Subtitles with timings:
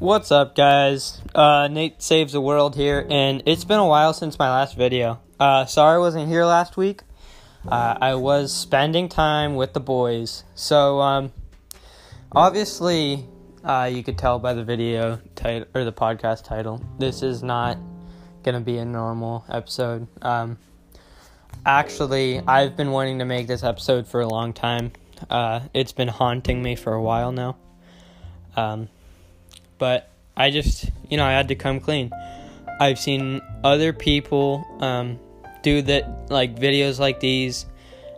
[0.00, 1.20] What's up, guys?
[1.34, 5.18] Uh, Nate Saves the World here, and it's been a while since my last video.
[5.40, 7.00] Uh, sorry I wasn't here last week.
[7.66, 10.44] Uh, I was spending time with the boys.
[10.54, 11.32] So, um,
[12.30, 13.26] obviously,
[13.64, 17.76] uh, you could tell by the video title or the podcast title, this is not
[18.44, 20.06] gonna be a normal episode.
[20.22, 20.58] Um,
[21.66, 24.92] actually, I've been wanting to make this episode for a long time.
[25.28, 27.56] Uh, it's been haunting me for a while now.
[28.54, 28.88] Um,
[29.78, 32.12] but I just, you know, I had to come clean.
[32.80, 35.18] I've seen other people um,
[35.62, 37.66] do that, like videos like these,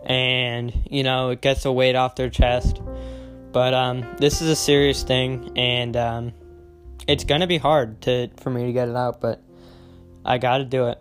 [0.05, 2.81] and you know, it gets a weight off their chest.
[3.53, 6.33] But um, this is a serious thing, and um,
[7.09, 9.43] it's gonna be hard to for me to get it out, but
[10.25, 10.99] I got to do it.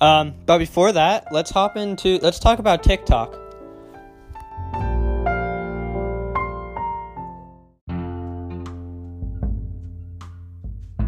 [0.00, 3.45] Um, but before that, let's hop into let's talk about TikTok.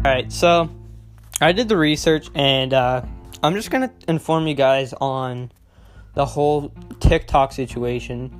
[0.09, 0.67] All right, so
[1.39, 3.05] I did the research, and uh,
[3.43, 5.51] I'm just gonna inform you guys on
[6.15, 8.31] the whole TikTok situation.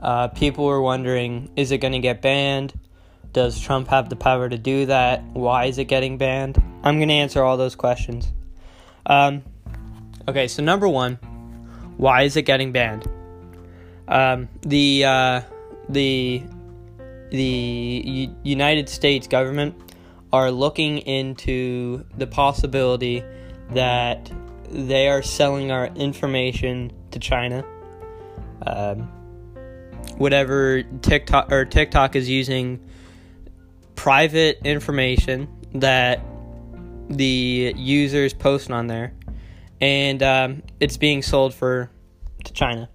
[0.00, 2.74] Uh, people were wondering, is it gonna get banned?
[3.32, 5.22] Does Trump have the power to do that?
[5.34, 6.60] Why is it getting banned?
[6.82, 8.32] I'm gonna answer all those questions.
[9.06, 9.44] Um,
[10.26, 11.14] okay, so number one,
[11.96, 13.06] why is it getting banned?
[14.08, 15.40] Um, the uh,
[15.88, 16.42] the
[17.30, 19.76] the U- United States government
[20.34, 23.22] are looking into the possibility
[23.70, 24.32] that
[24.68, 27.64] they are selling our information to China.
[28.66, 29.02] Um,
[30.16, 32.80] whatever TikTok or TikTok is using
[33.94, 36.20] private information that
[37.08, 39.14] the users post on there,
[39.80, 41.92] and um, it's being sold for
[42.42, 42.88] to China.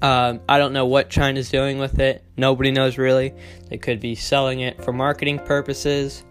[0.00, 2.24] Um, I don't know what China's doing with it.
[2.38, 3.34] Nobody knows really.
[3.68, 6.24] They could be selling it for marketing purposes.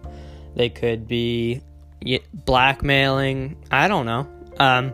[0.58, 1.62] They could be
[2.34, 3.64] blackmailing.
[3.70, 4.28] I don't know.
[4.58, 4.92] Um,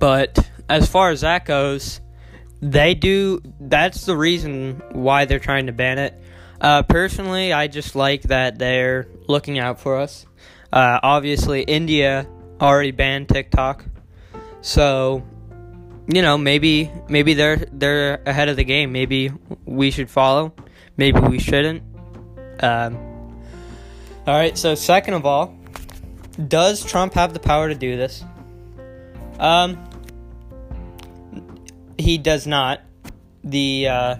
[0.00, 0.36] but
[0.68, 2.00] as far as that goes,
[2.60, 3.40] they do.
[3.60, 6.20] That's the reason why they're trying to ban it.
[6.60, 10.26] Uh, personally, I just like that they're looking out for us.
[10.72, 12.26] Uh, obviously, India
[12.60, 13.84] already banned TikTok,
[14.62, 15.22] so
[16.08, 18.90] you know maybe maybe they're they're ahead of the game.
[18.90, 19.30] Maybe
[19.64, 20.54] we should follow.
[20.96, 21.84] Maybe we shouldn't.
[22.58, 23.05] Um,
[24.26, 25.56] all right, so second of all,
[26.48, 28.24] does Trump have the power to do this?
[29.38, 29.78] Um,
[31.98, 32.80] he does not.
[33.44, 34.16] The uh,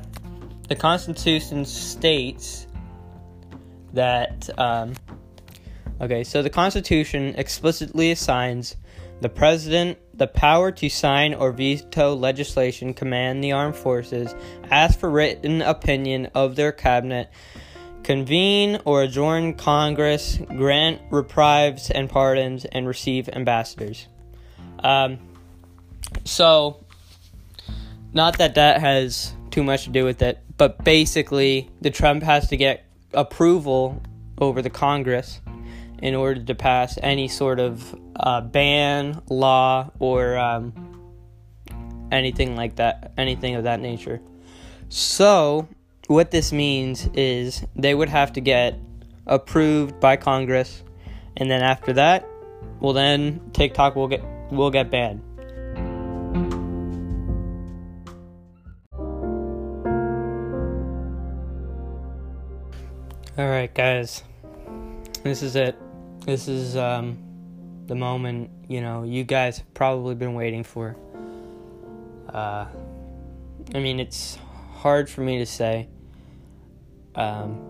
[0.69, 2.66] the Constitution states
[3.93, 4.49] that.
[4.59, 4.95] Um,
[6.00, 8.77] okay, so the Constitution explicitly assigns
[9.21, 14.34] the president the power to sign or veto legislation, command the armed forces,
[14.71, 17.31] ask for written opinion of their cabinet
[18.06, 24.06] convene or adjourn Congress, grant reprieves and pardons, and receive ambassadors.
[24.78, 25.19] Um,
[26.25, 26.84] so,
[28.12, 32.49] not that that has too much to do with it, but basically, the Trump has
[32.50, 34.00] to get approval
[34.39, 35.41] over the Congress
[36.00, 40.72] in order to pass any sort of uh, ban, law, or um,
[42.12, 44.21] anything like that, anything of that nature.
[44.91, 45.66] So,
[46.06, 48.78] what this means is they would have to get
[49.27, 50.83] approved by Congress,
[51.37, 52.28] and then after that,
[52.81, 55.22] well, then TikTok will get will get banned.
[63.39, 64.22] All right, guys,
[65.25, 65.77] this is it.
[66.25, 67.19] This is um,
[67.87, 70.97] the moment you know you guys have probably been waiting for.
[72.33, 72.66] Uh,
[73.75, 74.39] I mean, it's
[74.77, 75.89] hard for me to say
[77.16, 77.60] um,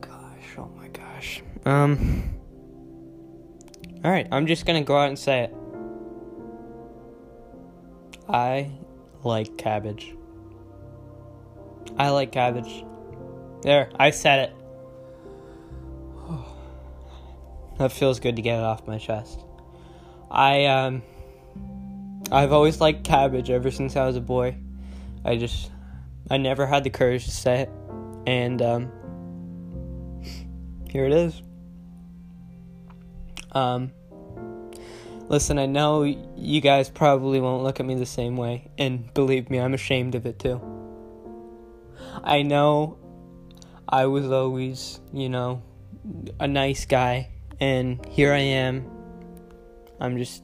[0.00, 1.42] gosh, oh my gosh.
[1.64, 2.24] Um,
[4.04, 5.54] all right, I'm just gonna go out and say it.
[8.28, 8.72] I
[9.22, 10.14] like cabbage.
[11.98, 12.84] I like cabbage.
[13.62, 14.56] There, I said it.
[17.78, 19.38] that feels good to get it off my chest.
[20.30, 21.02] I um
[22.32, 24.56] I've always liked cabbage ever since I was a boy.
[25.24, 25.70] I just
[26.30, 27.70] I never had the courage to say it.
[28.26, 28.92] And um,
[30.88, 31.42] here it is.
[33.52, 33.92] Um,
[35.28, 39.50] listen, I know you guys probably won't look at me the same way, and believe
[39.50, 40.60] me, I'm ashamed of it too.
[42.22, 42.98] I know
[43.88, 45.62] I was always, you know,
[46.40, 47.30] a nice guy,
[47.60, 48.90] and here I am.
[50.00, 50.42] I'm just,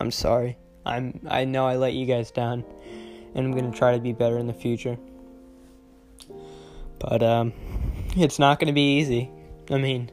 [0.00, 0.58] I'm sorry.
[0.84, 2.64] I'm, I know I let you guys down,
[3.34, 4.98] and I'm gonna try to be better in the future.
[7.00, 7.52] But um,
[8.16, 9.30] it's not going to be easy.
[9.70, 10.10] I mean,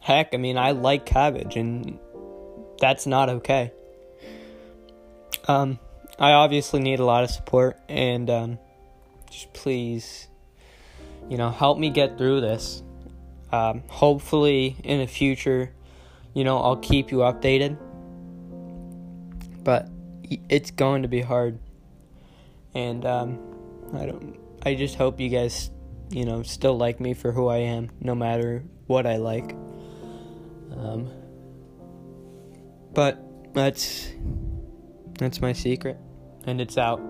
[0.00, 1.98] heck, I mean, I like cabbage, and
[2.78, 3.72] that's not okay.
[5.48, 5.78] Um,
[6.18, 8.58] I obviously need a lot of support, and um,
[9.30, 10.28] just please,
[11.28, 12.82] you know, help me get through this.
[13.50, 15.72] Um, hopefully, in the future,
[16.34, 17.78] you know, I'll keep you updated.
[19.64, 19.88] But
[20.48, 21.58] it's going to be hard,
[22.74, 23.38] and um,
[23.94, 24.49] I don't.
[24.62, 25.70] I just hope you guys,
[26.10, 29.52] you know, still like me for who I am, no matter what I like.
[30.76, 31.10] Um,
[32.92, 33.18] but
[33.54, 34.12] that's
[35.18, 35.98] that's my secret,
[36.44, 37.00] and it's out.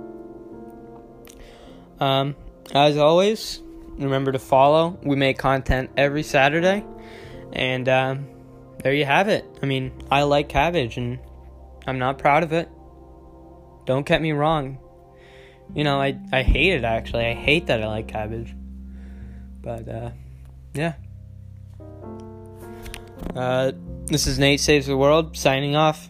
[1.99, 2.37] Um,
[2.73, 3.61] as always,
[3.99, 4.99] remember to follow.
[5.03, 6.85] We make content every Saturday,
[7.53, 8.29] and um,
[8.83, 9.45] there you have it.
[9.63, 11.19] I mean, I like cabbage, and
[11.87, 12.69] I'm not proud of it.
[13.87, 14.79] Don't get me wrong.
[15.75, 17.27] You know, I I hate it actually.
[17.27, 18.55] I hate that I like cabbage.
[19.63, 20.11] But uh,
[20.75, 20.95] yeah.
[23.35, 23.73] Uh,
[24.07, 26.09] this is Nate Saves the World signing off.